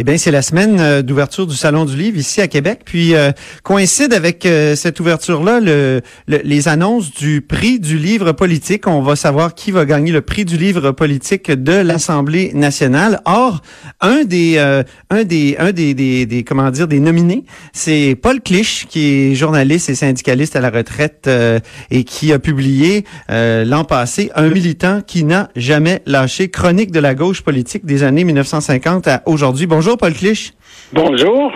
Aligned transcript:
Eh 0.00 0.04
bien, 0.04 0.16
c'est 0.16 0.30
la 0.30 0.42
semaine 0.42 0.78
euh, 0.78 1.02
d'ouverture 1.02 1.44
du 1.44 1.56
Salon 1.56 1.84
du 1.84 1.96
Livre 1.96 2.18
ici 2.18 2.40
à 2.40 2.46
Québec. 2.46 2.82
Puis 2.84 3.16
euh, 3.16 3.32
coïncide 3.64 4.12
avec 4.12 4.46
euh, 4.46 4.76
cette 4.76 5.00
ouverture-là 5.00 5.58
le, 5.58 6.02
le- 6.28 6.40
les 6.44 6.68
annonces 6.68 7.12
du 7.12 7.40
prix 7.40 7.80
du 7.80 7.98
livre 7.98 8.30
politique. 8.30 8.86
On 8.86 9.02
va 9.02 9.16
savoir 9.16 9.56
qui 9.56 9.72
va 9.72 9.84
gagner 9.86 10.12
le 10.12 10.20
prix 10.20 10.44
du 10.44 10.56
livre 10.56 10.92
politique 10.92 11.50
de 11.50 11.72
l'Assemblée 11.72 12.52
nationale. 12.54 13.20
Or, 13.24 13.60
un 14.00 14.22
des 14.22 14.54
euh, 14.58 14.84
un 15.10 15.24
des 15.24 15.56
un 15.58 15.72
des, 15.72 15.94
des, 15.94 16.26
des 16.26 16.44
comment 16.44 16.70
dire 16.70 16.86
des 16.86 17.00
nominés, 17.00 17.42
c'est 17.72 18.16
Paul 18.22 18.40
Clich, 18.40 18.86
qui 18.88 19.04
est 19.32 19.34
journaliste 19.34 19.88
et 19.88 19.96
syndicaliste 19.96 20.54
à 20.54 20.60
la 20.60 20.70
retraite 20.70 21.24
euh, 21.26 21.58
et 21.90 22.04
qui 22.04 22.32
a 22.32 22.38
publié 22.38 23.04
euh, 23.32 23.64
l'an 23.64 23.82
passé 23.82 24.30
un 24.36 24.48
militant 24.48 25.00
qui 25.04 25.24
n'a 25.24 25.48
jamais 25.56 26.02
lâché 26.06 26.50
chronique 26.50 26.92
de 26.92 27.00
la 27.00 27.16
gauche 27.16 27.42
politique 27.42 27.84
des 27.84 28.04
années 28.04 28.22
1950 28.22 29.08
à 29.08 29.22
aujourd'hui. 29.26 29.66
Bonjour 29.66 29.87
Paul 29.96 30.12
Clich. 30.12 30.52
Bonjour. 30.92 31.52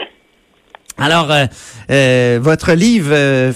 Alors, 0.99 1.31
euh, 1.31 1.47
euh, 1.91 2.39
votre 2.41 2.73
livre 2.73 3.11
euh, 3.13 3.53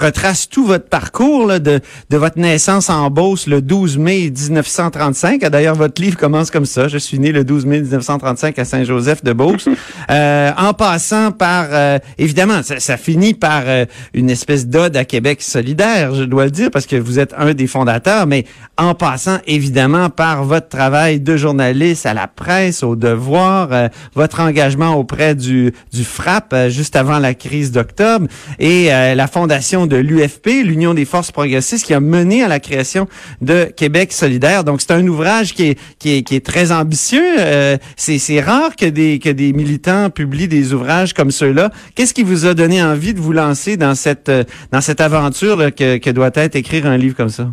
retrace 0.00 0.48
tout 0.48 0.66
votre 0.66 0.88
parcours 0.88 1.46
là, 1.46 1.58
de, 1.58 1.80
de 2.10 2.16
votre 2.16 2.38
naissance 2.38 2.90
en 2.90 3.10
Beauce 3.10 3.46
le 3.46 3.60
12 3.60 3.98
mai 3.98 4.30
1935. 4.30 5.42
Ah, 5.44 5.50
D'ailleurs, 5.50 5.74
votre 5.74 6.00
livre 6.00 6.16
commence 6.16 6.50
comme 6.50 6.64
ça. 6.64 6.88
Je 6.88 6.98
suis 6.98 7.18
né 7.18 7.32
le 7.32 7.44
12 7.44 7.66
mai 7.66 7.80
1935 7.80 8.58
à 8.58 8.64
Saint-Joseph 8.64 9.22
de 9.24 9.32
Beauce. 9.32 9.68
Euh, 10.10 10.52
en 10.56 10.72
passant 10.72 11.32
par, 11.32 11.66
euh, 11.70 11.98
évidemment, 12.16 12.62
ça, 12.62 12.80
ça 12.80 12.96
finit 12.96 13.34
par 13.34 13.62
euh, 13.66 13.84
une 14.14 14.30
espèce 14.30 14.66
d'ode 14.66 14.96
à 14.96 15.04
Québec 15.04 15.42
solidaire, 15.42 16.14
je 16.14 16.24
dois 16.24 16.46
le 16.46 16.50
dire, 16.50 16.70
parce 16.70 16.86
que 16.86 16.96
vous 16.96 17.18
êtes 17.18 17.34
un 17.36 17.52
des 17.52 17.66
fondateurs, 17.66 18.26
mais 18.26 18.46
en 18.78 18.94
passant 18.94 19.38
évidemment 19.46 20.08
par 20.08 20.44
votre 20.44 20.68
travail 20.68 21.20
de 21.20 21.36
journaliste 21.36 22.06
à 22.06 22.14
la 22.14 22.26
presse, 22.26 22.82
au 22.82 22.96
devoir, 22.96 23.68
euh, 23.72 23.88
votre 24.14 24.40
engagement 24.40 24.94
auprès 24.94 25.34
du, 25.34 25.74
du 25.92 26.04
FRAP 26.04 26.47
euh, 26.52 26.68
juste 26.68 26.96
avant 26.96 27.18
la 27.18 27.34
crise 27.34 27.72
d'octobre 27.72 28.26
et 28.58 28.92
euh, 28.92 29.14
la 29.14 29.26
fondation 29.26 29.86
de 29.86 29.96
l'UFP, 29.96 30.64
l'Union 30.64 30.94
des 30.94 31.04
forces 31.04 31.32
progressistes, 31.32 31.86
qui 31.86 31.94
a 31.94 32.00
mené 32.00 32.42
à 32.42 32.48
la 32.48 32.60
création 32.60 33.08
de 33.40 33.64
Québec 33.64 34.12
solidaire. 34.12 34.64
Donc 34.64 34.80
c'est 34.80 34.92
un 34.92 35.06
ouvrage 35.06 35.54
qui 35.54 35.70
est, 35.70 35.78
qui 35.98 36.16
est, 36.16 36.22
qui 36.22 36.36
est 36.36 36.44
très 36.44 36.72
ambitieux. 36.72 37.36
Euh, 37.38 37.76
c'est, 37.96 38.18
c'est 38.18 38.40
rare 38.40 38.76
que 38.76 38.86
des, 38.86 39.18
que 39.18 39.30
des 39.30 39.52
militants 39.52 40.10
publient 40.10 40.48
des 40.48 40.72
ouvrages 40.72 41.12
comme 41.14 41.30
ceux-là. 41.30 41.70
Qu'est-ce 41.94 42.14
qui 42.14 42.22
vous 42.22 42.46
a 42.46 42.54
donné 42.54 42.82
envie 42.82 43.14
de 43.14 43.20
vous 43.20 43.32
lancer 43.32 43.76
dans 43.76 43.94
cette, 43.94 44.28
euh, 44.28 44.44
dans 44.72 44.80
cette 44.80 45.00
aventure 45.00 45.56
là, 45.56 45.70
que, 45.70 45.98
que 45.98 46.10
doit 46.10 46.30
être 46.34 46.56
écrire 46.56 46.86
un 46.86 46.96
livre 46.96 47.16
comme 47.16 47.28
ça? 47.28 47.48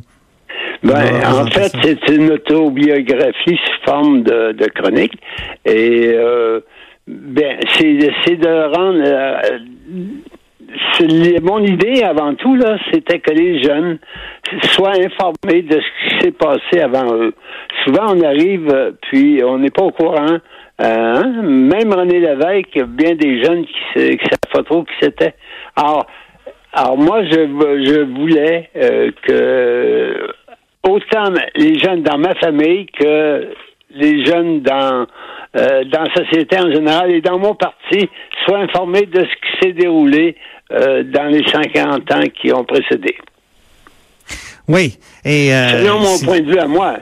Ben, 0.83 1.23
en 1.25 1.47
fait, 1.47 1.71
c'est 1.81 2.13
une 2.13 2.31
autobiographie 2.31 3.57
sous 3.57 3.85
forme 3.85 4.21
de, 4.21 4.51
de 4.51 4.65
chronique. 4.67 5.13
Et 5.65 6.11
euh, 6.13 6.59
ben, 7.07 7.59
c'est 7.77 8.35
de 8.37 8.75
rendre. 8.75 9.01
euh, 9.03 9.59
mon 11.41 11.59
idée 11.63 12.03
avant 12.03 12.33
tout 12.35 12.55
là, 12.55 12.77
c'était 12.91 13.19
que 13.19 13.31
les 13.31 13.61
jeunes 13.61 13.99
soient 14.71 14.97
informés 14.97 15.61
de 15.61 15.79
ce 15.79 16.09
qui 16.09 16.19
s'est 16.21 16.31
passé 16.31 16.81
avant 16.81 17.13
eux. 17.15 17.33
Souvent, 17.83 18.15
on 18.15 18.21
arrive 18.21 18.69
euh, 18.73 18.91
puis 19.03 19.43
on 19.43 19.59
n'est 19.59 19.69
pas 19.69 19.83
au 19.83 19.91
courant. 19.91 20.37
Euh, 20.81 20.83
hein? 20.83 21.41
Même 21.43 21.93
René 21.93 22.19
Lévesque, 22.19 22.69
il 22.75 22.79
y 22.79 22.81
a 22.81 22.85
bien 22.85 23.15
des 23.15 23.43
jeunes 23.43 23.65
qui 23.65 23.99
ne 23.99 24.17
savent 24.17 24.51
pas 24.51 24.63
trop 24.63 24.83
qui 24.83 24.93
c'était. 24.99 25.35
Alors, 25.75 26.05
alors 26.73 26.97
moi, 26.97 27.23
je, 27.23 27.31
je 27.31 28.01
voulais 28.01 28.69
euh, 28.75 29.11
que 29.21 30.27
autant 30.87 31.31
les 31.55 31.79
jeunes 31.79 32.03
dans 32.03 32.17
ma 32.17 32.35
famille 32.35 32.87
que 32.87 33.49
les 33.95 34.25
jeunes 34.25 34.61
dans 34.61 35.07
euh, 35.57 35.85
dans 35.85 36.03
la 36.03 36.13
société 36.13 36.57
en 36.59 36.69
général 36.71 37.11
et 37.11 37.21
dans 37.21 37.39
mon 37.39 37.55
parti 37.55 38.09
soient 38.45 38.59
informés 38.59 39.05
de 39.05 39.21
ce 39.21 39.23
qui 39.23 39.59
s'est 39.61 39.73
déroulé 39.73 40.35
euh, 40.71 41.03
dans 41.03 41.25
les 41.25 41.47
50 41.49 42.11
ans 42.11 42.23
qui 42.41 42.51
ont 42.53 42.65
précédé. 42.65 43.15
Oui. 44.67 44.97
Et, 45.23 45.53
euh, 45.53 45.81
Selon 45.81 45.99
mon 45.99 46.19
point 46.19 46.41
de 46.41 46.51
vue 46.51 46.59
à 46.59 46.67
moi. 46.67 46.97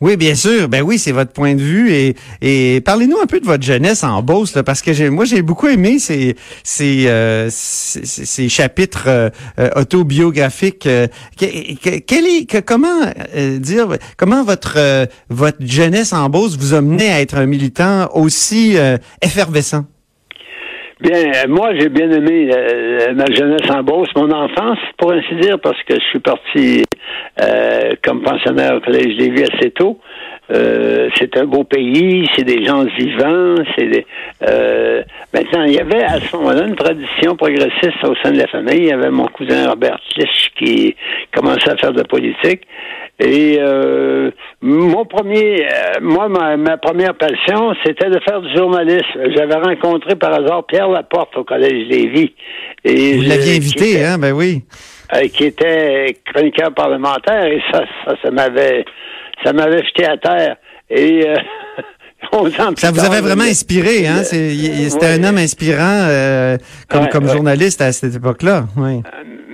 Oui, 0.00 0.16
bien 0.16 0.34
sûr. 0.34 0.68
Ben 0.68 0.82
oui, 0.82 0.98
c'est 0.98 1.12
votre 1.12 1.32
point 1.32 1.54
de 1.54 1.62
vue. 1.62 1.92
Et, 1.92 2.16
et 2.42 2.80
parlez-nous 2.82 3.18
un 3.18 3.26
peu 3.26 3.40
de 3.40 3.46
votre 3.46 3.62
jeunesse 3.64 4.04
en 4.04 4.22
Beauce, 4.22 4.54
là, 4.54 4.62
parce 4.62 4.82
que 4.82 4.92
j'ai, 4.92 5.10
moi, 5.10 5.24
j'ai 5.24 5.42
beaucoup 5.42 5.68
aimé 5.68 5.98
ces, 5.98 6.36
ces, 6.62 7.06
euh, 7.06 7.48
ces, 7.50 8.48
chapitres 8.48 9.04
euh, 9.08 9.30
euh, 9.58 9.70
autobiographiques. 9.76 10.86
euh, 10.86 11.06
que- 11.38 11.74
que- 11.76 11.98
quel 11.98 12.26
est, 12.26 12.62
comment 12.62 13.00
dire, 13.58 13.88
comment 14.16 14.44
votre 14.44 14.78
votre 15.30 15.58
jeunesse 15.64 16.12
en 16.12 16.28
Beauce 16.28 16.56
vous 16.58 16.74
a 16.74 16.80
mené 16.80 17.08
à 17.10 17.20
être 17.20 17.36
un 17.36 17.46
militant 17.46 18.10
aussi 18.14 18.76
effervescent? 19.22 19.84
Bien, 20.98 21.30
euh, 21.30 21.48
moi, 21.48 21.74
j'ai 21.78 21.90
bien 21.90 22.10
aimé 22.10 22.48
euh, 22.50 23.12
ma 23.12 23.26
jeunesse 23.26 23.70
en 23.70 23.82
Beauce, 23.82 24.08
mon 24.16 24.30
enfance, 24.30 24.78
pour 24.96 25.12
ainsi 25.12 25.34
dire, 25.36 25.60
parce 25.60 25.82
que 25.82 25.94
je 25.94 26.04
suis 26.06 26.20
parti 26.20 26.84
euh, 27.42 27.92
comme 28.02 28.22
pensionnaire 28.22 28.76
au 28.76 28.80
Collège 28.80 29.14
Lévis 29.18 29.42
assez 29.42 29.72
tôt. 29.72 30.00
Euh, 30.52 31.08
c'est 31.18 31.36
un 31.36 31.44
beau 31.44 31.64
pays, 31.64 32.28
c'est 32.36 32.44
des 32.44 32.64
gens 32.64 32.84
vivants, 32.84 33.56
c'est 33.76 33.86
des... 33.88 34.06
Euh, 34.48 35.02
maintenant, 35.34 35.64
il 35.64 35.72
y 35.74 35.80
avait 35.80 36.04
à 36.04 36.20
ce 36.20 36.36
moment-là 36.36 36.66
une 36.68 36.76
tradition 36.76 37.34
progressiste 37.36 38.04
au 38.04 38.14
sein 38.22 38.30
de 38.30 38.38
la 38.38 38.46
famille. 38.46 38.78
Il 38.78 38.86
y 38.86 38.92
avait 38.92 39.10
mon 39.10 39.26
cousin 39.26 39.68
Robert 39.68 39.98
Clich 40.14 40.52
qui 40.56 40.94
commençait 41.34 41.70
à 41.70 41.76
faire 41.76 41.92
de 41.92 41.98
la 41.98 42.04
politique. 42.04 42.62
Et 43.18 43.56
euh, 43.58 44.30
mon 44.60 45.04
premier, 45.06 45.62
euh, 45.64 46.00
moi, 46.02 46.28
ma, 46.28 46.56
ma 46.58 46.76
première 46.76 47.14
passion, 47.14 47.74
c'était 47.84 48.10
de 48.10 48.20
faire 48.20 48.40
du 48.42 48.54
journalisme. 48.54 49.32
J'avais 49.34 49.54
rencontré 49.56 50.14
par 50.16 50.34
hasard 50.34 50.64
Pierre 50.66 50.88
Laporte 50.90 51.36
au 51.38 51.42
Collège 51.44 51.88
Lévis. 51.88 52.34
Et 52.84 53.14
Vous 53.16 53.22
l'aviez 53.22 53.56
invité, 53.56 53.92
était- 53.94 54.04
hein? 54.04 54.18
Ben 54.18 54.32
oui. 54.32 54.62
euh, 55.14 55.26
qui 55.28 55.44
était 55.46 56.14
chroniqueur 56.32 56.72
parlementaire 56.74 57.46
et 57.46 57.60
ça, 57.72 57.84
ça, 58.04 58.14
ça 58.22 58.30
m'avait, 58.30 58.84
ça 59.44 59.52
m'avait 59.52 59.84
jeté 59.84 60.04
à 60.06 60.16
terre. 60.16 60.56
Et 60.90 61.26
euh, 61.28 61.36
11 62.32 62.60
ans 62.60 62.66
plus 62.72 62.76
Ça 62.80 62.90
vous 62.90 63.04
avait 63.04 63.20
vraiment 63.20 63.44
inspiré, 63.44 64.06
hein? 64.06 64.22
C'était 64.22 65.06
Ouais. 65.06 65.14
un 65.20 65.24
homme 65.24 65.38
inspirant 65.38 66.04
euh, 66.08 66.56
comme, 66.88 67.02
Ouais, 67.02 67.08
comme 67.10 67.24
ouais. 67.24 67.32
journaliste 67.32 67.80
à 67.82 67.92
cette 67.92 68.14
époque-là. 68.16 68.64
Oui. 68.76 69.02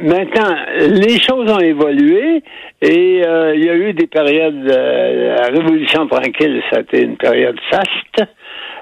Maintenant, 0.03 0.56
les 0.81 1.20
choses 1.20 1.50
ont 1.50 1.60
évolué 1.60 2.43
et 2.81 3.22
euh, 3.25 3.54
il 3.54 3.65
y 3.65 3.69
a 3.70 3.75
eu 3.75 3.93
des 3.93 4.06
périodes. 4.09 4.69
euh, 4.69 5.37
la 5.37 5.47
Révolution 5.47 6.06
tranquille, 6.09 6.60
ça 6.70 6.78
a 6.78 6.81
été 6.81 7.03
une 7.03 7.16
période 7.16 7.59
faste. 7.70 8.28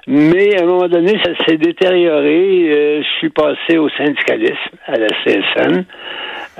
Mais 0.06 0.58
à 0.58 0.62
un 0.62 0.66
moment 0.66 0.88
donné, 0.88 1.18
ça 1.22 1.30
s'est 1.46 1.58
détérioré. 1.58 2.68
Euh, 2.70 3.02
je 3.02 3.08
suis 3.18 3.28
passé 3.28 3.76
au 3.76 3.88
syndicalisme, 3.90 4.54
à 4.86 4.96
la 4.96 5.08
CSN, 5.24 5.84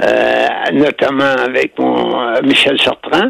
euh, 0.02 0.46
notamment 0.75 1.34
avec 1.43 1.78
mon 1.78 2.20
euh, 2.20 2.34
Michel 2.44 2.78
Sortrand. 2.78 3.28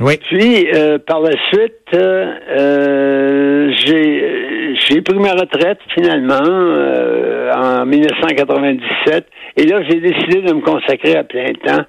Oui. 0.00 0.18
Puis, 0.28 0.68
euh, 0.74 0.98
par 0.98 1.20
la 1.20 1.32
suite, 1.48 1.94
euh, 1.94 2.34
euh, 2.50 3.72
j'ai 3.74 5.00
pris 5.00 5.18
ma 5.18 5.32
retraite 5.32 5.78
finalement 5.94 6.42
euh, 6.44 7.50
en 7.52 7.86
1997. 7.86 9.26
Et 9.56 9.64
là, 9.64 9.82
j'ai 9.88 10.00
décidé 10.00 10.42
de 10.42 10.52
me 10.52 10.60
consacrer 10.60 11.16
à 11.16 11.24
plein 11.24 11.52
temps, 11.64 11.84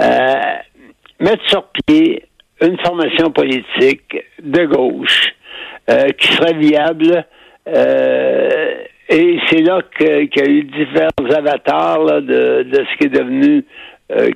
euh, 0.00 0.34
mettre 1.18 1.46
sur 1.50 1.64
pied 1.86 2.24
une 2.62 2.78
formation 2.78 3.30
politique 3.30 4.16
de 4.42 4.64
gauche 4.64 5.34
euh, 5.90 6.08
qui 6.18 6.28
serait 6.28 6.54
viable. 6.54 7.26
et 7.66 9.38
c'est 9.50 9.60
là 9.60 9.82
qu'il 9.98 10.30
y 10.34 10.40
a 10.40 10.46
eu 10.46 10.62
divers 10.64 11.10
avatars 11.36 12.04
là, 12.04 12.20
de, 12.22 12.62
de 12.62 12.84
ce 12.90 12.96
qui 12.96 13.04
est 13.04 13.14
devenu 13.22 13.64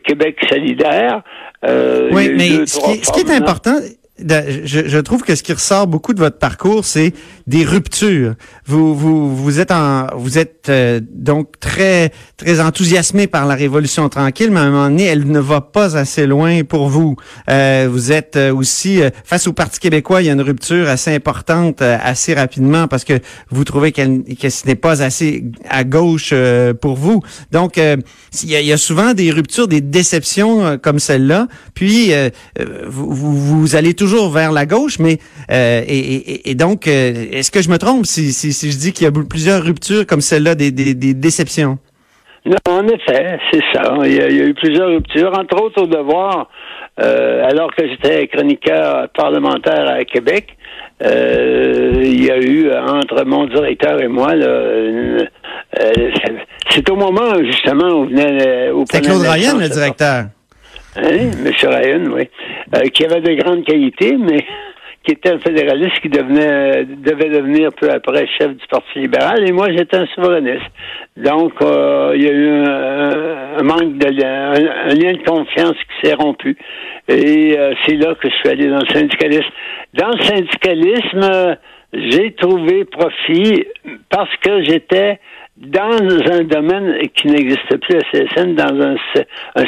Québec 0.04 0.36
solidaire. 0.48 1.22
Euh, 1.66 2.10
Oui, 2.12 2.30
mais 2.36 2.66
ce 2.66 2.78
qui, 2.78 2.90
est- 2.90 3.04
ce 3.04 3.12
qui 3.12 3.20
est 3.20 3.24
formes, 3.24 3.82
là. 4.18 4.42
important, 4.42 4.42
je, 4.64 4.88
je, 4.88 4.98
trouve 4.98 5.22
que 5.22 5.34
ce 5.34 5.42
qui 5.42 5.52
ressort 5.52 5.86
beaucoup 5.86 6.14
de 6.14 6.20
votre 6.20 6.38
parcours, 6.38 6.84
c'est 6.84 7.12
des 7.46 7.64
ruptures. 7.64 8.34
Vous, 8.66 8.94
vous, 8.94 9.34
vous 9.34 9.60
êtes 9.60 9.70
en, 9.70 10.06
vous 10.16 10.38
êtes 10.38 10.68
euh, 10.68 11.00
donc 11.12 11.58
très, 11.60 12.12
très 12.36 12.60
enthousiasmé 12.60 13.26
par 13.26 13.46
la 13.46 13.54
Révolution 13.54 14.08
tranquille, 14.08 14.50
mais 14.50 14.60
à 14.60 14.62
un 14.64 14.70
moment 14.70 14.88
donné, 14.88 15.04
elle 15.04 15.26
ne 15.26 15.38
va 15.40 15.60
pas 15.60 15.96
assez 15.96 16.26
loin 16.26 16.64
pour 16.64 16.88
vous. 16.88 17.16
Euh, 17.50 17.88
vous 17.90 18.12
êtes 18.12 18.36
euh, 18.36 18.54
aussi 18.54 19.00
face 19.24 19.46
au 19.46 19.52
Parti 19.52 19.80
québécois, 19.80 20.22
il 20.22 20.26
y 20.26 20.30
a 20.30 20.32
une 20.32 20.40
rupture 20.40 20.88
assez 20.88 21.14
importante 21.14 21.82
assez 21.82 22.34
rapidement 22.34 22.88
parce 22.88 23.04
que 23.04 23.18
vous 23.50 23.64
trouvez 23.64 23.92
qu'elle, 23.92 24.22
que 24.40 24.48
ce 24.48 24.66
n'est 24.66 24.74
pas 24.74 25.02
assez 25.02 25.44
à 25.68 25.84
gauche 25.84 26.32
pour 26.80 26.96
vous. 26.96 27.22
Donc, 27.52 27.76
il 27.76 28.50
y, 28.50 28.56
a, 28.56 28.60
il 28.60 28.66
y, 28.66 28.72
a, 28.72 28.76
souvent 28.76 29.14
des 29.14 29.30
ruptures, 29.30 29.68
des 29.68 29.80
déceptions 29.80 30.78
comme 30.78 30.98
celle-là. 30.98 31.48
Puis, 31.74 32.12
vous, 32.86 33.34
vous, 33.34 33.76
allez 33.76 33.94
toujours 33.94 34.03
toujours 34.04 34.28
vers 34.28 34.52
la 34.52 34.66
gauche, 34.66 34.98
mais 34.98 35.16
euh, 35.50 35.82
et, 35.88 36.54
donc, 36.54 36.86
euh, 36.86 37.26
est-ce 37.32 37.50
que 37.50 37.62
je 37.62 37.70
me 37.70 37.78
trompe 37.78 38.04
si, 38.04 38.32
si, 38.32 38.70
je 38.70 38.76
dis 38.76 38.92
qu'il 38.92 39.04
y 39.04 39.08
a 39.08 39.12
plusieurs 39.12 39.62
ruptures 39.62 40.06
comme 40.06 40.20
celle-là, 40.20 40.54
des, 40.54 40.70
des, 40.70 41.14
déceptions? 41.14 41.78
Non, 42.44 42.56
en 42.68 42.86
effet, 42.86 43.38
c'est 43.50 43.62
ça. 43.72 43.94
Il 44.04 44.12
y, 44.12 44.20
a, 44.20 44.28
eu 44.28 44.52
plusieurs 44.52 44.88
ruptures, 44.88 45.32
entre 45.38 45.62
autres 45.62 45.82
au 45.82 45.86
devoir, 45.86 46.50
euh, 47.00 47.48
alors 47.48 47.74
que 47.74 47.88
j'étais 47.88 48.26
chroniqueur 48.26 49.08
parlementaire 49.16 49.88
à 49.88 50.04
Québec. 50.04 50.54
il 51.00 52.24
y 52.24 52.30
a 52.30 52.38
eu 52.38 52.70
entre 52.72 53.24
mon 53.24 53.46
directeur 53.46 54.02
et 54.02 54.08
moi, 54.08 54.32
c'est 56.70 56.90
au 56.90 56.96
moment 56.96 57.42
justement 57.42 57.88
où 58.00 58.04
venait 58.04 58.68
au 58.68 58.84
C'est 58.90 59.00
Claude 59.00 59.22
Ryan, 59.22 59.56
le 59.58 59.68
directeur. 59.68 60.24
Hein, 60.96 61.30
M. 61.44 61.52
Ryan, 61.62 62.04
oui. 62.12 62.28
Euh, 62.76 62.82
qui 62.92 63.04
avait 63.04 63.20
de 63.20 63.34
grandes 63.34 63.64
qualités, 63.64 64.16
mais 64.16 64.44
qui 65.04 65.12
était 65.12 65.30
un 65.30 65.38
fédéraliste 65.38 66.00
qui 66.00 66.08
devenait 66.08 66.84
devait 66.84 67.28
devenir 67.28 67.70
peu 67.72 67.90
après 67.90 68.26
chef 68.38 68.52
du 68.52 68.66
Parti 68.68 69.00
libéral, 69.00 69.46
et 69.46 69.52
moi 69.52 69.68
j'étais 69.70 69.96
un 69.96 70.06
souverainiste. 70.06 70.64
Donc 71.16 71.52
euh, 71.62 72.12
il 72.14 72.22
y 72.22 72.28
a 72.28 72.32
eu 72.32 72.48
un, 72.48 73.62
manque 73.62 73.98
de 73.98 74.06
lien, 74.06 74.52
un, 74.52 74.94
lien 74.94 75.12
de 75.12 75.22
confiance 75.24 75.74
qui 75.74 76.06
s'est 76.06 76.14
rompu. 76.14 76.56
Et 77.08 77.58
euh, 77.58 77.74
c'est 77.84 77.96
là 77.96 78.14
que 78.14 78.30
je 78.30 78.34
suis 78.36 78.48
allé 78.48 78.68
dans 78.68 78.80
le 78.80 78.88
syndicalisme. 78.88 79.50
Dans 79.94 80.08
le 80.08 80.22
syndicalisme, 80.22 81.58
j'ai 81.92 82.32
trouvé 82.32 82.84
profit 82.84 83.66
parce 84.10 84.34
que 84.36 84.62
j'étais 84.62 85.18
dans 85.56 85.96
un 86.32 86.42
domaine 86.42 86.98
qui 87.14 87.28
n'existe 87.28 87.76
plus 87.76 87.96
à 87.96 88.00
CSN, 88.10 88.54
dans 88.54 88.74
un, 88.82 88.96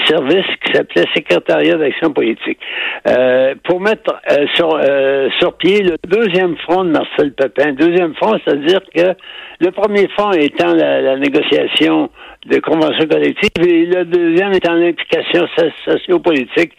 service 0.06 0.46
qui 0.64 0.72
s'appelait 0.72 1.04
Secrétariat 1.14 1.76
d'action 1.76 2.12
politique. 2.12 2.58
Euh, 3.06 3.54
pour 3.64 3.80
mettre 3.80 4.20
euh, 4.30 4.46
sur, 4.54 4.74
euh, 4.74 5.28
sur 5.38 5.56
pied 5.56 5.82
le 5.82 5.96
deuxième 6.08 6.56
front 6.58 6.84
de 6.84 6.90
Marcel 6.90 7.32
Pepin. 7.34 7.72
Deuxième 7.72 8.14
front, 8.14 8.36
c'est-à-dire 8.44 8.80
que 8.94 9.14
le 9.60 9.70
premier 9.70 10.08
front 10.08 10.32
étant 10.32 10.74
la, 10.74 11.00
la 11.00 11.16
négociation 11.18 12.10
de 12.46 12.58
conventions 12.58 13.06
collectives 13.06 13.50
et 13.66 13.86
le 13.86 14.04
deuxième 14.04 14.52
étant 14.52 14.74
l'implication 14.74 15.46
sociopolitique 15.84 16.72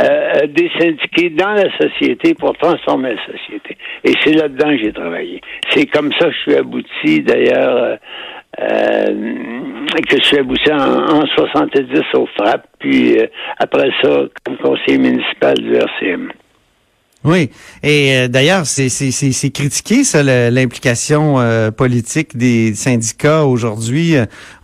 euh, 0.00 0.46
des 0.48 0.70
syndiqués 0.78 1.30
dans 1.30 1.52
la 1.52 1.70
société 1.78 2.34
pour 2.34 2.56
transformer 2.58 3.14
la 3.14 3.32
société. 3.32 3.76
Et 4.04 4.12
c'est 4.22 4.32
là-dedans 4.32 4.70
que 4.70 4.78
j'ai 4.78 4.92
travaillé. 4.92 5.40
C'est 5.70 5.86
comme 5.86 6.12
ça 6.18 6.26
que 6.26 6.32
je 6.32 6.38
suis 6.40 6.54
abouti, 6.56 7.22
d'ailleurs, 7.22 7.98
euh, 8.60 9.06
que 10.08 10.18
je 10.18 10.24
suis 10.24 10.38
abouti 10.38 10.70
en, 10.72 11.22
en 11.22 11.26
70 11.26 11.80
au 12.14 12.26
FRAP, 12.36 12.66
puis 12.78 13.18
euh, 13.18 13.26
après 13.58 13.88
ça, 14.02 14.10
comme 14.44 14.56
conseiller 14.58 14.98
municipal 14.98 15.54
du 15.54 15.74
RCM. 15.74 16.30
Oui, 17.24 17.50
et 17.82 18.16
euh, 18.16 18.28
d'ailleurs, 18.28 18.66
c'est 18.66 19.50
critiqué, 19.50 20.04
ça, 20.04 20.22
l'implication 20.22 21.36
politique 21.74 22.36
des 22.36 22.74
syndicats 22.74 23.44
aujourd'hui. 23.44 24.16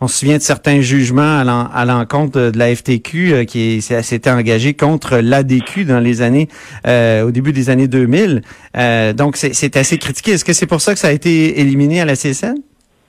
On 0.03 0.09
se 0.09 0.19
souvient 0.19 0.37
de 0.37 0.43
certains 0.43 0.83
jugements 0.83 1.39
à 1.41 1.85
l'encontre 1.87 2.51
de 2.51 2.59
la 2.59 2.75
FTQ 2.75 3.47
qui 3.47 3.81
s'était 3.81 4.31
engagé 4.31 4.75
contre 4.75 5.17
l'ADQ 5.17 5.87
dans 5.87 6.01
les 6.01 6.21
années, 6.21 6.49
au 6.87 7.31
début 7.31 7.55
des 7.55 7.71
années 7.71 7.89
2000. 7.89 8.43
donc, 9.15 9.39
c'est 9.39 9.77
assez 9.79 9.97
critiqué. 9.97 10.33
Est-ce 10.33 10.45
que 10.45 10.53
c'est 10.53 10.67
pour 10.67 10.83
ça 10.83 10.93
que 10.93 10.99
ça 10.99 11.09
a 11.09 11.13
été 11.13 11.61
éliminé 11.61 12.03
à 12.03 12.05
la 12.05 12.15
CSN? 12.15 12.57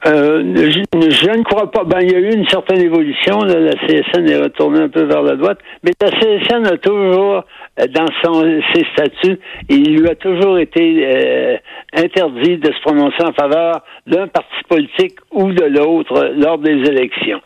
Euh, 0.08 0.72
je, 0.72 1.30
ne 1.30 1.44
crois 1.44 1.70
pas. 1.70 1.84
Ben, 1.84 2.00
il 2.02 2.12
y 2.12 2.16
a 2.16 2.20
eu 2.20 2.34
une 2.34 2.48
certaine 2.48 2.80
évolution. 2.80 3.40
La 3.44 3.74
CSN 3.74 4.28
est 4.28 4.38
retournée 4.38 4.80
un 4.80 4.90
peu 4.90 5.04
vers 5.04 5.22
la 5.22 5.36
droite, 5.36 5.60
mais 5.84 5.92
la 6.02 6.10
CSN 6.10 6.66
a 6.66 6.78
toujours, 6.78 7.44
euh, 7.80 7.88
dans 7.88 8.08
son, 8.24 8.62
ses 8.74 8.86
statuts, 8.94 9.40
il 9.70 10.00
lui 10.00 10.10
a 10.10 10.16
toujours 10.16 10.58
été 10.58 11.06
euh, 11.06 11.58
interdit 11.94 12.58
de 12.58 12.72
se 12.72 12.82
prononcer 12.82 13.24
en 13.24 13.34
faveur 13.34 13.82
d'un 14.08 14.28
parti 14.28 14.50
politique 14.68 15.18
ou 15.32 15.52
de 15.52 15.66
l'autre 15.66 16.32
lors 16.36 16.58
des 16.58 16.72
élections. 16.90 17.42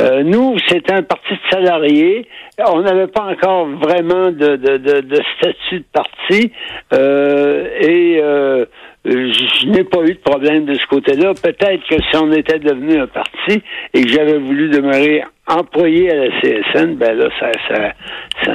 Euh, 0.00 0.22
nous, 0.24 0.56
c'est 0.68 0.90
un 0.90 1.02
parti 1.02 1.32
de 1.32 1.50
salariés. 1.50 2.28
On 2.70 2.82
n'avait 2.82 3.06
pas 3.06 3.24
encore 3.24 3.66
vraiment 3.66 4.30
de, 4.30 4.56
de, 4.56 4.76
de, 4.76 5.00
de 5.00 5.20
statut 5.38 5.80
de 5.80 5.84
parti 5.92 6.52
et 6.92 8.20
euh, 8.22 8.66
je 9.04 9.66
n'ai 9.68 9.84
pas 9.84 10.02
eu 10.02 10.14
de 10.14 10.18
problème 10.18 10.64
de 10.64 10.74
ce 10.74 10.86
côté-là. 10.86 11.32
Peut-être 11.34 11.86
que 11.88 11.96
si 11.96 12.16
on 12.16 12.32
était 12.32 12.58
devenu 12.58 12.98
un 12.98 13.06
parti 13.06 13.62
et 13.92 14.02
que 14.02 14.08
j'avais 14.08 14.38
voulu 14.38 14.68
demeurer 14.70 15.22
employé 15.46 16.10
à 16.10 16.14
la 16.14 16.28
CSN, 16.40 16.96
ben 16.96 17.16
là, 17.18 17.28
ça, 17.38 17.50
ça, 17.68 18.54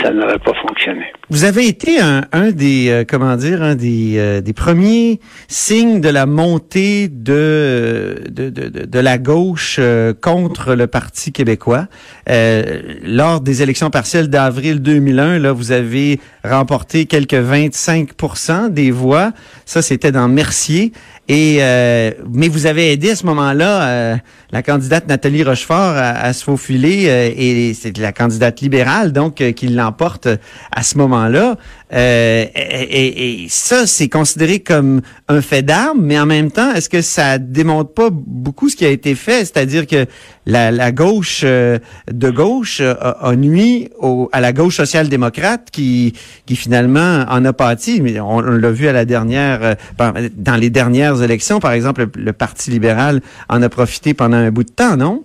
ça, 0.00 0.10
n'aurait 0.12 0.38
pas 0.38 0.54
fonctionné. 0.62 1.06
Vous 1.30 1.44
avez 1.44 1.66
été 1.66 2.00
un, 2.00 2.22
un 2.32 2.52
des, 2.52 2.90
euh, 2.90 3.04
comment 3.08 3.34
dire, 3.36 3.62
un 3.62 3.74
des, 3.74 4.14
euh, 4.18 4.40
des 4.40 4.52
premiers 4.52 5.18
signes 5.48 6.00
de 6.00 6.08
la 6.08 6.26
montée 6.26 7.08
de, 7.08 8.22
de, 8.30 8.50
de, 8.50 8.86
de 8.86 8.98
la 9.00 9.18
gauche 9.18 9.80
contre 10.22 10.74
le 10.74 10.86
Parti 10.86 11.32
québécois. 11.32 11.86
lors 13.04 13.40
des 13.40 13.62
élections 13.62 13.90
partielles 13.90 14.28
d'avril 14.28 14.80
2001, 14.80 15.40
là, 15.40 15.52
vous 15.52 15.72
avez 15.72 16.20
remporté 16.44 17.06
quelques 17.06 17.34
25% 17.34 18.70
des 18.70 18.90
voix. 18.90 19.32
Ça, 19.64 19.82
c'était 19.82 20.12
dans 20.12 20.28
Mercier. 20.28 20.92
Et 21.28 21.58
euh, 21.60 22.10
mais 22.32 22.48
vous 22.48 22.64
avez 22.64 22.90
aidé 22.92 23.10
à 23.10 23.16
ce 23.16 23.26
moment-là 23.26 23.82
euh, 23.82 24.16
la 24.50 24.62
candidate 24.62 25.06
Nathalie 25.08 25.42
Rochefort 25.44 25.94
à, 25.94 26.32
se 26.32 26.42
faufiler 26.42 27.04
euh, 27.08 27.30
et 27.36 27.74
c'est 27.74 27.96
la 27.98 28.12
candidate 28.12 28.62
libérale 28.62 29.12
donc 29.12 29.34
qui 29.52 29.68
l'emporte 29.68 30.26
à 30.72 30.82
ce 30.82 30.96
moment-là. 30.96 31.56
Et, 31.90 33.44
et, 33.44 33.46
ça 33.48 33.86
c'est 33.86 34.08
considéré 34.08 34.60
comme 34.60 35.00
un 35.28 35.40
fait 35.40 35.62
d'armes, 35.62 36.00
mais 36.02 36.18
en 36.18 36.26
même 36.26 36.50
temps 36.50 36.72
est-ce 36.74 36.88
que 36.88 37.00
ça 37.00 37.38
démontre 37.38 37.94
pas 37.94 38.10
beaucoup 38.10 38.68
ce 38.68 38.76
qui 38.76 38.84
a 38.84 38.90
été 38.90 39.14
fait, 39.14 39.46
c'est-à-dire 39.46 39.86
que 39.86 40.06
la, 40.44 40.70
la 40.70 40.92
gauche 40.92 41.44
de 41.44 42.30
gauche 42.30 42.80
a, 42.80 42.92
a 42.92 43.36
nuit 43.36 43.88
au, 43.98 44.28
à 44.32 44.40
la 44.40 44.52
gauche 44.52 44.76
social-démocrate 44.76 45.70
qui 45.70 46.12
qui 46.46 46.56
finalement 46.56 47.24
en 47.28 47.44
a 47.44 47.52
pâti, 47.52 48.00
mais 48.00 48.20
on, 48.20 48.40
l'a 48.40 48.70
vu 48.70 48.88
à 48.88 48.92
la 48.92 49.04
dernière 49.04 49.76
dans 49.98 50.56
les 50.56 50.70
dernières 50.70 51.22
élections. 51.22 51.60
Par 51.60 51.72
exemple, 51.72 52.08
le, 52.14 52.32
Parti 52.32 52.70
libéral 52.70 53.20
en 53.48 53.62
a 53.62 53.68
profité 53.68 54.14
pendant 54.14 54.36
un 54.36 54.50
bout 54.50 54.64
de 54.64 54.70
temps, 54.70 54.96
non? 54.96 55.24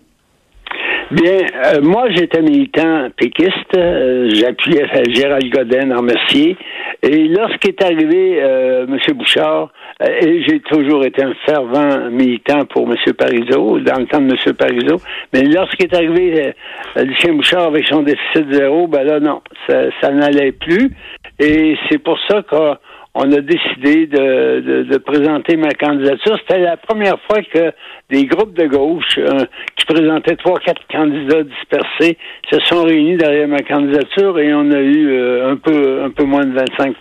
Bien, 1.14 1.46
euh, 1.66 1.82
moi 1.84 2.10
j'étais 2.10 2.42
militant 2.42 3.08
péquiste, 3.16 3.76
euh, 3.78 4.32
j'appuyais 4.34 4.88
Gérald 5.14 5.48
Godin 5.54 5.96
en 5.96 6.02
Mercier, 6.02 6.58
et 7.04 7.28
lorsqu'est 7.28 7.80
arrivé 7.84 8.40
euh, 8.42 8.88
M. 8.88 8.98
Bouchard, 9.14 9.72
et 10.02 10.42
j'ai 10.42 10.60
toujours 10.62 11.06
été 11.06 11.24
un 11.24 11.36
fervent 11.46 12.10
militant 12.10 12.66
pour 12.66 12.90
M. 12.90 12.96
Parizeau, 13.14 13.80
dans 13.82 14.00
le 14.00 14.08
temps 14.08 14.22
de 14.22 14.34
M. 14.34 14.54
Parizeau, 14.56 14.98
mais 15.34 15.44
lorsqu'est 15.44 15.94
arrivé 15.94 16.54
Lucien 16.96 17.34
Bouchard 17.34 17.68
avec 17.68 17.86
son 17.88 18.02
déficit 18.02 18.52
zéro, 18.52 18.88
ben 18.88 19.04
là 19.04 19.20
non, 19.20 19.44
ça, 19.70 19.84
ça 20.02 20.10
n'allait 20.10 20.54
plus, 20.54 20.90
et 21.38 21.78
c'est 21.92 22.00
pour 22.00 22.18
ça 22.28 22.42
que 22.42 22.76
on 23.16 23.32
a 23.32 23.42
décidé 23.42 24.08
de, 24.08 24.84
de, 24.90 24.98
présenter 24.98 25.56
ma 25.56 25.70
candidature. 25.70 26.38
C'était 26.40 26.60
la 26.60 26.78
première 26.78 27.20
fois 27.22 27.42
que 27.44 27.72
des 28.10 28.26
groupes 28.26 28.54
de 28.58 28.66
gauche 28.66 29.20
euh, 29.20 29.46
qui 29.86 29.94
présentaient 29.94 30.36
trois, 30.36 30.60
quatre 30.60 30.82
candidats 30.92 31.44
dispersés 31.44 32.18
se 32.52 32.60
sont 32.62 32.84
réunis 32.84 33.18
derrière 33.18 33.48
ma 33.48 33.60
candidature 33.60 34.40
et 34.40 34.54
on 34.54 34.72
a 34.72 34.80
eu 34.80 35.12
euh, 35.12 35.52
un 35.52 35.56
peu 35.58 36.04
un 36.04 36.10
peu 36.10 36.24
moins 36.24 36.46
de 36.46 36.58
25% 36.58 36.96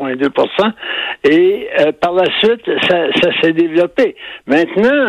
24,2% 0.00 0.72
Et 1.24 1.68
euh, 1.80 1.92
par 1.92 2.12
la 2.12 2.24
suite, 2.38 2.62
ça, 2.88 3.06
ça 3.20 3.30
s'est 3.40 3.52
développé. 3.52 4.16
Maintenant, 4.46 5.06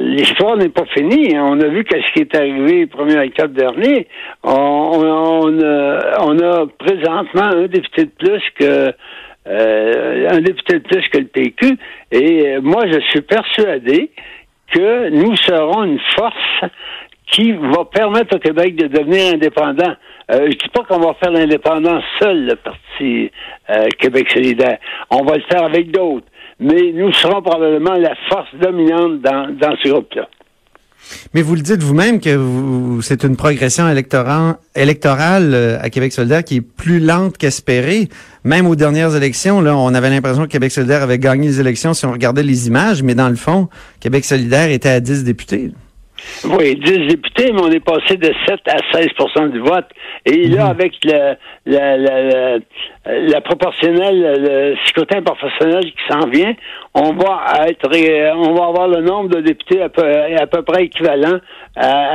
l'histoire 0.00 0.56
n'est 0.56 0.68
pas 0.68 0.84
finie. 0.86 1.34
On 1.38 1.60
a 1.60 1.68
vu 1.68 1.84
qu'est-ce 1.84 2.12
qui 2.12 2.20
est 2.20 2.36
arrivé 2.36 2.80
le 2.80 2.86
1er 2.86 3.26
octobre 3.26 3.54
dernier. 3.54 4.06
On, 4.42 4.50
on, 4.50 5.58
on 6.20 6.38
a 6.38 6.66
présentement 6.78 7.42
un 7.42 7.66
député 7.66 8.04
de 8.04 8.10
plus 8.18 8.42
que 8.58 8.92
euh, 9.46 10.28
un 10.30 10.40
député 10.40 10.78
de 10.78 10.84
plus 10.84 11.06
que 11.08 11.18
le 11.18 11.26
PQ. 11.26 11.76
Et 12.12 12.46
euh, 12.46 12.60
moi, 12.62 12.84
je 12.90 12.98
suis 13.10 13.20
persuadé 13.20 14.10
que 14.72 15.10
nous 15.10 15.36
serons 15.36 15.84
une 15.84 16.00
force 16.16 16.70
qui 17.30 17.52
va 17.52 17.84
permettre 17.84 18.36
au 18.36 18.38
Québec 18.38 18.76
de 18.76 18.86
devenir 18.86 19.34
indépendant. 19.34 19.94
Euh, 20.30 20.46
je 20.46 20.56
dis 20.56 20.68
pas 20.72 20.84
qu'on 20.84 21.00
va 21.00 21.14
faire 21.14 21.32
l'indépendance 21.32 22.04
seul, 22.20 22.46
le 22.46 22.56
Parti 22.56 23.30
euh, 23.70 23.88
Québec 23.98 24.30
solidaire. 24.30 24.78
On 25.10 25.24
va 25.24 25.36
le 25.36 25.42
faire 25.50 25.64
avec 25.64 25.90
d'autres. 25.90 26.26
Mais 26.60 26.92
nous 26.92 27.12
serons 27.12 27.42
probablement 27.42 27.94
la 27.94 28.14
force 28.28 28.54
dominante 28.54 29.20
dans, 29.20 29.48
dans 29.54 29.76
ce 29.82 29.88
groupe-là. 29.88 30.28
Mais 31.34 31.42
vous 31.42 31.54
le 31.54 31.60
dites 31.60 31.82
vous-même 31.82 32.20
que 32.20 32.34
vous, 32.34 33.02
c'est 33.02 33.24
une 33.24 33.36
progression 33.36 33.88
électorale, 33.88 34.56
euh, 34.76 35.78
à 35.80 35.90
Québec 35.90 36.12
solidaire 36.12 36.44
qui 36.44 36.56
est 36.56 36.60
plus 36.60 37.00
lente 37.00 37.38
qu'espérée. 37.38 38.08
Même 38.44 38.66
aux 38.66 38.76
dernières 38.76 39.14
élections, 39.16 39.60
là, 39.60 39.76
on 39.76 39.94
avait 39.94 40.10
l'impression 40.10 40.44
que 40.44 40.48
Québec 40.48 40.72
solidaire 40.72 41.02
avait 41.02 41.18
gagné 41.18 41.48
les 41.48 41.60
élections 41.60 41.94
si 41.94 42.04
on 42.06 42.12
regardait 42.12 42.42
les 42.42 42.66
images, 42.66 43.02
mais 43.02 43.14
dans 43.14 43.28
le 43.28 43.36
fond, 43.36 43.68
Québec 44.00 44.24
solidaire 44.24 44.70
était 44.70 44.90
à 44.90 45.00
10 45.00 45.24
députés. 45.24 45.72
Oui, 46.44 46.76
10 46.76 47.08
députés, 47.08 47.52
mais 47.52 47.60
on 47.62 47.70
est 47.70 47.80
passé 47.80 48.16
de 48.16 48.32
7 48.46 48.60
à 48.66 48.76
16% 48.98 49.50
du 49.50 49.60
vote. 49.60 49.86
Et 50.26 50.48
là, 50.48 50.66
avec 50.66 50.92
la, 51.04 51.36
la, 51.66 51.96
la, 51.96 52.58
la, 53.06 53.40
proportionnelle, 53.40 54.36
le 54.40 54.76
scrutin 54.86 55.22
professionnel 55.22 55.84
qui 55.84 56.12
s'en 56.12 56.28
vient, 56.28 56.54
on 56.94 57.12
va 57.12 57.66
être 57.68 57.88
on 58.36 58.54
va 58.54 58.66
avoir 58.66 58.88
le 58.88 59.00
nombre 59.02 59.30
de 59.30 59.40
députés 59.40 59.82
à 59.82 59.88
peu, 59.88 60.02
à 60.04 60.46
peu 60.46 60.62
près 60.62 60.84
équivalent 60.84 61.38
à, 61.76 62.14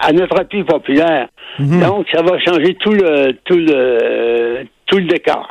à, 0.00 0.12
notre 0.12 0.40
appui 0.40 0.64
populaire. 0.64 1.28
Mhm. 1.58 1.80
Donc, 1.80 2.06
ça 2.12 2.22
va 2.22 2.38
changer 2.38 2.74
tout 2.74 2.92
le 2.92 3.32
tout 3.44 3.56
le 3.56 4.66
tout 4.86 4.98
le 4.98 5.04
décor. 5.04 5.48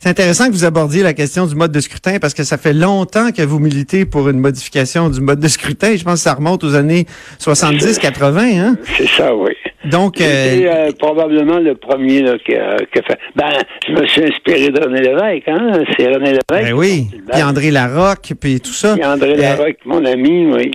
C'est 0.00 0.08
intéressant 0.08 0.46
que 0.46 0.52
vous 0.52 0.64
abordiez 0.64 1.02
la 1.02 1.14
question 1.14 1.46
du 1.46 1.54
mode 1.54 1.72
de 1.72 1.80
scrutin 1.80 2.18
parce 2.18 2.34
que 2.34 2.44
ça 2.44 2.58
fait 2.58 2.72
longtemps 2.72 3.30
que 3.32 3.42
vous 3.42 3.58
militez 3.58 4.04
pour 4.04 4.28
une 4.28 4.38
modification 4.38 5.08
du 5.08 5.20
mode 5.20 5.40
de 5.40 5.48
scrutin. 5.48 5.96
Je 5.96 6.04
pense 6.04 6.14
que 6.14 6.20
ça 6.20 6.34
remonte 6.34 6.64
aux 6.64 6.74
années 6.74 7.06
70-80. 7.40 8.58
Hein? 8.58 8.76
C'est 8.96 9.08
ça, 9.08 9.34
oui. 9.34 9.52
Donc, 9.84 10.20
euh, 10.20 10.24
euh, 10.24 10.92
probablement 10.98 11.58
le 11.58 11.74
premier 11.74 12.22
là, 12.22 12.38
qui, 12.38 12.54
a, 12.54 12.78
fait. 12.78 13.18
Ben, 13.36 13.50
je 13.86 13.92
me 13.92 14.06
suis 14.06 14.24
inspiré 14.24 14.70
de 14.70 14.80
René 14.82 15.02
Lévesque, 15.02 15.48
hein? 15.48 15.84
C'est 15.96 16.06
René 16.06 16.30
Lévesque. 16.30 16.48
Ben 16.48 16.72
oui. 16.72 17.08
Puis 17.30 17.42
André 17.42 17.70
Larocque, 17.70 18.32
puis 18.40 18.60
tout 18.60 18.72
ça. 18.72 18.94
Puis 18.94 19.04
André 19.04 19.34
euh, 19.34 19.36
Larocque, 19.36 19.78
mon 19.84 20.04
ami, 20.06 20.46
oui. 20.46 20.70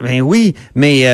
Ben 0.00 0.20
oui, 0.20 0.54
mais 0.74 1.04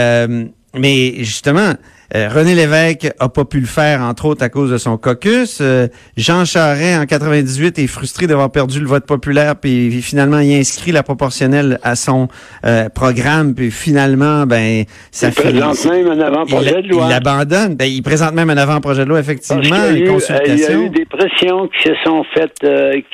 mais 0.74 1.16
justement, 1.18 1.74
euh, 2.14 2.28
René 2.28 2.54
Lévesque 2.54 3.10
a 3.18 3.28
pas 3.30 3.44
pu 3.44 3.60
le 3.60 3.66
faire, 3.66 4.02
entre 4.02 4.26
autres, 4.26 4.42
à 4.42 4.50
cause 4.50 4.70
de 4.70 4.76
son 4.76 4.98
caucus. 4.98 5.60
Euh, 5.62 5.88
Jean 6.16 6.44
Charest, 6.44 7.00
en 7.00 7.06
98, 7.06 7.78
est 7.78 7.86
frustré 7.86 8.26
d'avoir 8.26 8.52
perdu 8.52 8.80
le 8.80 8.86
vote 8.86 9.06
populaire, 9.06 9.56
puis 9.56 10.02
finalement, 10.02 10.38
il 10.40 10.54
inscrit 10.54 10.92
la 10.92 11.02
proportionnelle 11.02 11.78
à 11.82 11.96
son 11.96 12.28
euh, 12.66 12.90
programme, 12.90 13.54
puis 13.54 13.70
finalement, 13.70 14.44
ben, 14.46 14.84
ça 15.10 15.28
il 15.28 15.34
présente 15.34 15.84
même 15.86 16.08
un 16.08 16.20
avant-projet 16.20 16.82
de 16.82 16.88
loi. 16.88 17.06
Il 17.08 17.14
abandonne. 17.14 17.76
Ben, 17.76 17.86
il 17.86 18.02
présente 18.02 18.34
même 18.34 18.50
un 18.50 18.58
avant-projet 18.58 19.04
de 19.04 19.08
loi, 19.08 19.20
effectivement, 19.20 19.62
il 19.90 19.98
y, 19.98 20.64
a 20.64 20.72
eu, 20.74 20.90
des 20.90 21.06
pressions 21.06 21.68
qui 21.68 21.88
se 21.88 21.94
sont 22.04 22.24
faites, 22.34 22.58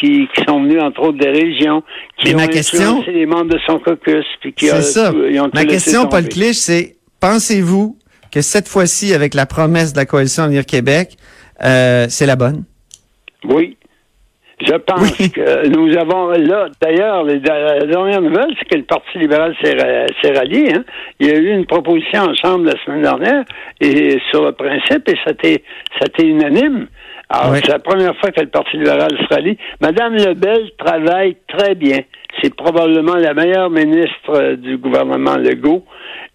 qui, 0.00 0.26
qui, 0.34 0.44
sont 0.48 0.62
venues, 0.62 0.80
entre 0.80 1.02
autres, 1.02 1.18
des 1.18 1.30
régions, 1.30 1.84
qui 2.18 2.34
ont 2.34 2.38
ma 2.38 2.48
question, 2.48 3.04
les 3.06 3.26
membres 3.26 3.54
de 3.54 3.60
son 3.64 3.78
caucus. 3.78 4.24
C'est 4.56 4.82
ça. 4.82 5.12
ma 5.54 5.64
question, 5.64 6.06
Paul 6.06 6.28
Clich, 6.28 6.56
c'est 6.56 6.96
pensez-vous 7.20 7.96
que 8.30 8.40
cette 8.40 8.68
fois-ci, 8.68 9.14
avec 9.14 9.34
la 9.34 9.46
promesse 9.46 9.92
de 9.92 9.98
la 9.98 10.06
coalition 10.06 10.44
Avenir 10.44 10.66
Québec, 10.66 11.16
euh, 11.64 12.06
c'est 12.08 12.26
la 12.26 12.36
bonne? 12.36 12.64
Oui. 13.44 13.76
Je 14.60 14.74
pense 14.74 15.16
que 15.16 15.68
nous 15.68 15.96
avons 15.96 16.30
là, 16.30 16.66
d'ailleurs, 16.80 17.22
la 17.22 17.36
dernière 17.38 18.20
nouvelle, 18.20 18.52
c'est 18.58 18.68
que 18.68 18.76
le 18.76 18.82
Parti 18.82 19.18
libéral 19.18 19.54
s'est 19.62 20.32
rallié. 20.32 20.72
Hein. 20.74 20.84
Il 21.20 21.28
y 21.28 21.30
a 21.30 21.36
eu 21.36 21.50
une 21.50 21.64
proposition 21.64 22.22
ensemble 22.22 22.66
la 22.66 22.84
semaine 22.84 23.02
dernière 23.02 23.44
et 23.80 24.18
sur 24.30 24.44
le 24.44 24.52
principe, 24.52 25.08
et 25.08 25.16
c'était 25.24 25.62
c'était 26.00 26.24
unanime. 26.24 26.88
Alors, 27.28 27.54
c'est 27.56 27.68
la 27.68 27.78
première 27.78 28.16
fois 28.16 28.32
que 28.32 28.40
le 28.40 28.48
Parti 28.48 28.78
libéral 28.78 29.10
se 29.10 29.32
rallie. 29.32 29.58
Madame 29.80 30.14
Lebel 30.14 30.70
travaille 30.76 31.36
très 31.46 31.74
bien. 31.76 32.00
C'est 32.42 32.54
probablement 32.54 33.16
la 33.16 33.34
meilleure 33.34 33.70
ministre 33.70 34.54
du 34.54 34.76
gouvernement 34.78 35.36
Legault. 35.36 35.84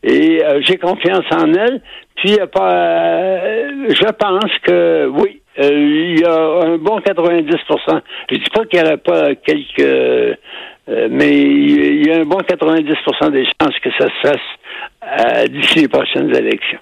Et 0.03 0.43
euh, 0.43 0.61
j'ai 0.61 0.77
confiance 0.77 1.25
en 1.31 1.53
elle. 1.53 1.81
Puis, 2.15 2.37
euh, 2.39 3.87
je 3.89 4.11
pense 4.11 4.51
que 4.63 5.07
oui, 5.07 5.41
euh, 5.59 5.69
il 5.71 6.19
y 6.19 6.25
a 6.25 6.67
un 6.67 6.77
bon 6.77 6.99
90% 6.99 8.01
Je 8.29 8.35
dis 8.35 8.43
pas 8.53 8.65
qu'il 8.65 8.81
n'y 8.81 8.85
aurait 8.85 8.97
pas 8.97 9.35
quelques... 9.35 10.37
mais 11.09 11.37
il 11.37 12.05
y 12.05 12.11
a 12.11 12.19
un 12.19 12.25
bon 12.25 12.39
90% 12.39 13.31
des 13.31 13.45
chances 13.45 13.79
que 13.81 13.89
ça 13.97 14.07
se 14.07 14.27
fasse 14.27 15.49
d'ici 15.49 15.79
les 15.79 15.87
prochaines 15.87 16.35
élections. 16.35 16.79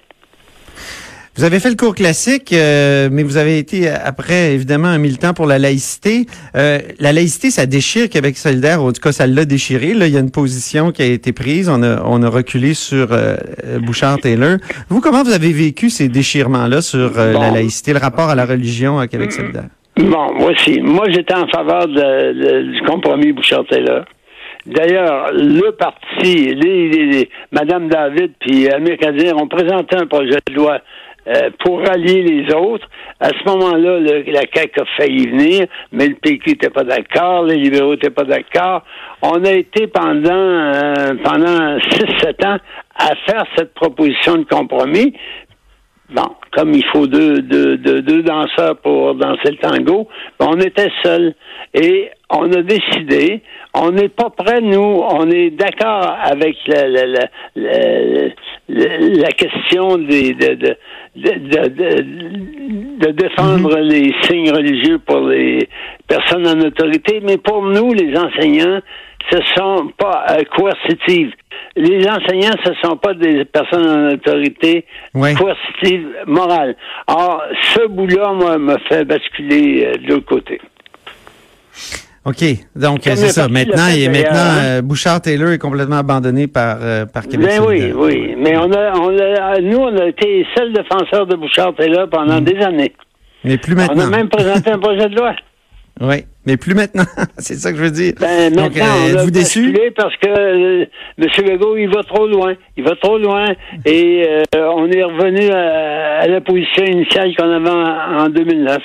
Vous 1.34 1.44
avez 1.44 1.60
fait 1.60 1.70
le 1.70 1.76
cours 1.76 1.94
classique, 1.94 2.52
euh, 2.52 3.08
mais 3.10 3.22
vous 3.22 3.38
avez 3.38 3.56
été 3.56 3.88
après 3.88 4.52
évidemment 4.52 4.88
un 4.88 4.98
militant 4.98 5.32
pour 5.32 5.46
la 5.46 5.58
laïcité. 5.58 6.26
Euh, 6.54 6.78
la 7.00 7.14
laïcité, 7.14 7.50
ça 7.50 7.64
déchire 7.64 8.10
Québec 8.10 8.36
solidaire. 8.36 8.82
En 8.82 8.92
tout 8.92 9.00
cas, 9.00 9.12
ça 9.12 9.26
l'a 9.26 9.46
déchiré. 9.46 9.94
Là, 9.94 10.08
il 10.08 10.12
y 10.12 10.18
a 10.18 10.20
une 10.20 10.30
position 10.30 10.92
qui 10.92 11.00
a 11.00 11.06
été 11.06 11.32
prise. 11.32 11.70
On 11.70 11.82
a, 11.82 12.02
on 12.04 12.22
a 12.22 12.28
reculé 12.28 12.74
sur 12.74 13.08
euh, 13.12 13.36
Bouchard-Taylor. 13.80 14.58
Vous, 14.90 15.00
comment 15.00 15.22
vous 15.22 15.32
avez 15.32 15.52
vécu 15.52 15.88
ces 15.88 16.08
déchirements-là 16.08 16.82
sur 16.82 17.16
la 17.16 17.50
laïcité, 17.50 17.94
le 17.94 17.98
rapport 17.98 18.28
à 18.28 18.34
la 18.34 18.44
religion 18.44 18.98
à 18.98 19.06
Québec 19.06 19.32
solidaire? 19.32 19.68
Bon, 19.96 20.34
voici. 20.38 20.82
Moi, 20.82 21.06
j'étais 21.08 21.34
en 21.34 21.46
faveur 21.48 21.88
de, 21.88 22.72
du 22.74 22.82
compromis 22.82 23.32
Bouchard-Taylor. 23.32 24.04
D'ailleurs, 24.66 25.32
le 25.32 25.70
parti, 25.72 26.54
les, 26.54 26.88
les, 26.88 27.28
Madame 27.50 27.88
David 27.88 28.32
puis 28.38 28.68
Amir 28.68 28.96
Kadir 28.98 29.36
ont 29.36 29.48
présenté 29.48 29.96
un 29.96 30.06
projet 30.06 30.38
de 30.46 30.54
loi 30.54 30.78
euh, 31.28 31.50
pour 31.60 31.80
rallier 31.80 32.22
les 32.22 32.54
autres. 32.54 32.88
À 33.20 33.28
ce 33.28 33.48
moment-là, 33.48 34.00
la 34.00 34.40
CAQ 34.52 34.80
a 34.80 34.84
failli 34.96 35.28
venir, 35.28 35.66
mais 35.92 36.08
le 36.08 36.14
PQ 36.14 36.50
n'était 36.50 36.70
pas 36.70 36.84
d'accord, 36.84 37.44
les 37.44 37.56
libéraux 37.56 37.92
n'étaient 37.92 38.10
pas 38.10 38.24
d'accord. 38.24 38.82
On 39.22 39.44
a 39.44 39.52
été 39.52 39.86
pendant 39.86 40.30
euh, 40.32 41.14
pendant 41.22 41.78
six, 41.90 42.06
sept 42.20 42.44
ans 42.44 42.58
à 42.96 43.14
faire 43.26 43.44
cette 43.56 43.72
proposition 43.74 44.36
de 44.36 44.44
compromis. 44.44 45.14
Bon, 46.10 46.28
comme 46.50 46.74
il 46.74 46.84
faut 46.86 47.06
deux, 47.06 47.40
deux, 47.40 47.78
deux, 47.78 48.02
deux 48.02 48.22
danseurs 48.22 48.76
pour 48.78 49.14
danser 49.14 49.52
le 49.52 49.56
tango, 49.56 50.08
on 50.40 50.58
était 50.60 50.90
seuls. 51.02 51.34
Et 51.72 52.10
on 52.32 52.50
a 52.52 52.62
décidé, 52.62 53.42
on 53.74 53.90
n'est 53.90 54.08
pas 54.08 54.30
prêt, 54.30 54.60
nous, 54.60 54.78
on 54.78 55.30
est 55.30 55.50
d'accord 55.50 56.16
avec 56.22 56.56
la, 56.66 56.88
la, 56.88 57.06
la, 57.06 57.28
la, 58.68 59.28
question 59.32 59.98
des, 59.98 60.32
de, 60.32 60.54
de, 60.54 60.74
de, 61.16 63.06
de, 63.06 63.10
défendre 63.12 63.78
mhm. 63.78 63.88
les 63.88 64.14
signes 64.22 64.50
religieux 64.50 64.98
pour 64.98 65.20
les 65.20 65.68
personnes 66.08 66.46
en 66.46 66.58
autorité, 66.60 67.20
mais 67.22 67.36
pour 67.36 67.62
nous, 67.62 67.92
les 67.92 68.16
enseignants, 68.16 68.80
ce 69.30 69.38
sont 69.54 69.92
pas 69.98 70.24
euh, 70.30 70.42
coercitives. 70.56 71.32
Les 71.76 72.06
enseignants, 72.08 72.54
ce 72.64 72.72
sont 72.82 72.96
pas 72.96 73.14
des 73.14 73.44
personnes 73.44 73.88
en 73.88 74.12
autorité 74.12 74.84
coercitives 75.14 76.08
morales. 76.26 76.76
Or, 77.06 77.42
ce 77.74 77.86
bout-là, 77.86 78.32
moi, 78.32 78.58
me 78.58 78.76
fait 78.88 79.04
basculer 79.04 79.86
euh, 79.86 79.96
de 79.98 80.08
l'autre 80.08 80.26
côté. 80.26 80.60
OK. 82.24 82.44
Donc, 82.76 83.00
c'est 83.02 83.16
ça. 83.16 83.48
Maintenant, 83.48 83.88
il 83.92 84.04
est 84.04 84.08
maintenant 84.08 84.58
euh, 84.62 84.82
Bouchard 84.82 85.20
Taylor 85.20 85.50
est 85.50 85.58
complètement 85.58 85.96
abandonné 85.96 86.46
par, 86.46 86.78
euh, 86.80 87.04
par 87.04 87.26
Québec. 87.26 87.48
Ben 87.48 87.64
oui, 87.66 87.92
oui. 87.94 88.34
Mais 88.38 88.56
on 88.56 88.70
a, 88.72 88.92
on 88.96 89.18
a, 89.18 89.60
nous, 89.60 89.78
on 89.78 89.96
a 89.96 90.06
été 90.06 90.46
seul 90.56 90.72
défenseur 90.72 91.26
de 91.26 91.34
Bouchard 91.34 91.74
Taylor 91.74 92.08
pendant 92.08 92.40
mm. 92.40 92.44
des 92.44 92.56
années. 92.62 92.92
Mais 93.44 93.58
plus 93.58 93.74
maintenant. 93.74 94.04
On 94.04 94.12
a 94.12 94.16
même 94.16 94.28
présenté 94.28 94.70
un 94.70 94.78
projet 94.78 95.08
de 95.08 95.16
loi. 95.16 95.34
Oui, 96.00 96.24
mais 96.46 96.56
plus 96.56 96.74
maintenant. 96.74 97.04
c'est 97.38 97.54
ça 97.54 97.70
que 97.70 97.76
je 97.76 97.82
veux 97.82 97.90
dire. 97.90 98.14
Ben, 98.18 98.50
Donc, 98.50 98.74
euh, 98.78 99.10
êtes-vous 99.10 99.30
déçu? 99.30 99.76
Parce 99.94 100.16
que 100.16 100.26
euh, 100.26 100.86
M. 101.18 101.28
Legault, 101.46 101.76
il 101.76 101.94
va 101.94 102.02
trop 102.02 102.26
loin. 102.26 102.54
Il 102.78 102.82
va 102.82 102.96
trop 102.96 103.18
loin. 103.18 103.44
Et 103.84 104.26
on 104.56 104.90
est 104.90 105.04
revenu 105.04 105.50
à, 105.50 106.26
la 106.26 106.40
position 106.40 106.86
initiale 106.86 107.36
qu'on 107.36 107.50
avait 107.50 107.68
en 107.68 108.28
2009. 108.30 108.78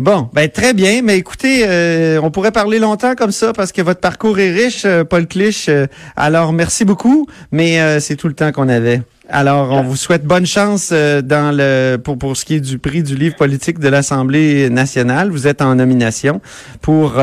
Bon, 0.00 0.30
ben 0.32 0.48
très 0.48 0.72
bien. 0.72 1.02
Mais 1.02 1.18
écoutez, 1.18 1.66
euh, 1.68 2.18
on 2.22 2.30
pourrait 2.30 2.52
parler 2.52 2.78
longtemps 2.78 3.14
comme 3.14 3.32
ça 3.32 3.52
parce 3.52 3.70
que 3.70 3.82
votre 3.82 4.00
parcours 4.00 4.38
est 4.38 4.50
riche, 4.50 4.86
euh, 4.86 5.04
Paul 5.04 5.26
Clich. 5.26 5.68
Euh, 5.68 5.88
alors, 6.16 6.54
merci 6.54 6.86
beaucoup, 6.86 7.26
mais 7.52 8.00
c'est 8.00 8.16
tout 8.16 8.26
le 8.26 8.32
temps 8.32 8.50
qu'on 8.50 8.70
avait. 8.70 9.02
Alors, 9.28 9.72
on 9.72 9.82
vous 9.82 9.96
souhaite 9.96 10.24
bonne 10.24 10.46
chance 10.46 10.90
dans 10.90 11.54
le 11.54 11.98
pour 11.98 12.16
pour 12.16 12.34
ce 12.34 12.46
qui 12.46 12.54
est 12.54 12.60
du 12.60 12.78
prix 12.78 13.02
du 13.02 13.14
livre 13.14 13.36
politique 13.36 13.78
de 13.78 13.88
l'Assemblée 13.88 14.70
nationale. 14.70 15.30
Vous 15.30 15.46
êtes 15.46 15.60
en 15.60 15.74
nomination 15.74 16.40
pour 16.80 17.20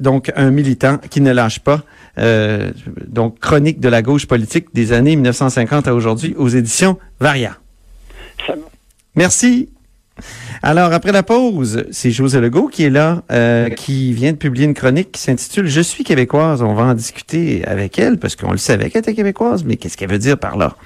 donc 0.00 0.32
un 0.34 0.50
militant 0.50 0.98
qui 1.10 1.20
ne 1.20 1.32
lâche 1.32 1.60
pas. 1.60 1.82
donc, 3.06 3.38
chronique 3.38 3.78
de 3.78 3.88
la 3.88 4.02
gauche 4.02 4.26
politique 4.26 4.66
des 4.74 4.92
années 4.92 5.14
1950 5.14 5.86
à 5.86 5.94
aujourd'hui 5.94 6.34
aux 6.36 6.48
éditions 6.48 6.98
Varia. 7.20 7.56
Merci. 9.14 9.71
Alors, 10.62 10.92
après 10.92 11.12
la 11.12 11.22
pause, 11.22 11.84
c'est 11.90 12.10
José 12.10 12.40
Legault 12.40 12.68
qui 12.68 12.84
est 12.84 12.90
là, 12.90 13.22
euh, 13.32 13.68
qui 13.68 14.12
vient 14.12 14.32
de 14.32 14.36
publier 14.36 14.66
une 14.66 14.74
chronique 14.74 15.12
qui 15.12 15.20
s'intitule 15.20 15.66
Je 15.66 15.80
suis 15.80 16.04
québécoise. 16.04 16.62
On 16.62 16.74
va 16.74 16.84
en 16.84 16.94
discuter 16.94 17.64
avec 17.66 17.98
elle, 17.98 18.18
parce 18.18 18.36
qu'on 18.36 18.52
le 18.52 18.58
savait 18.58 18.90
qu'elle 18.90 19.00
était 19.00 19.14
québécoise, 19.14 19.64
mais 19.64 19.76
qu'est-ce 19.76 19.96
qu'elle 19.96 20.10
veut 20.10 20.18
dire 20.18 20.38
par 20.38 20.56
là? 20.56 20.76